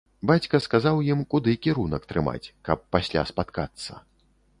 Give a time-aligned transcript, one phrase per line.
[0.29, 4.01] Бацька сказаў ім, куды кірунак трымаць, каб пасля спаткацца.